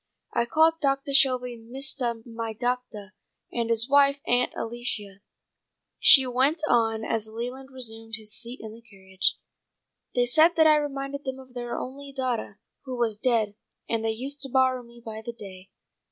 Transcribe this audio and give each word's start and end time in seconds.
I 0.33 0.47
called 0.47 0.79
Doctah 0.81 1.13
Shelby 1.13 1.57
'Mistah 1.57 2.23
my 2.25 2.53
doctah' 2.53 3.11
and 3.51 3.69
his 3.69 3.87
wife 3.87 4.19
'Aunt 4.25 4.51
Alicia,'" 4.55 5.21
she 5.99 6.25
went 6.25 6.63
on 6.67 7.05
as 7.05 7.27
Leland 7.27 7.69
resumed 7.69 8.15
his 8.15 8.33
seat 8.33 8.61
in 8.63 8.73
the 8.73 8.81
carriage. 8.81 9.35
"They 10.15 10.25
said 10.25 10.55
that 10.55 10.65
I 10.65 10.77
reminded 10.77 11.23
them 11.23 11.37
of 11.37 11.53
their 11.53 11.77
only 11.77 12.11
daughtah, 12.11 12.57
who 12.85 12.97
was 12.97 13.17
dead, 13.17 13.53
and 13.87 14.03
they 14.03 14.09
used 14.09 14.41
to 14.41 14.49
borrow 14.49 14.81
me 14.81 15.03
by 15.05 15.21
the 15.23 15.33
day. 15.33 15.69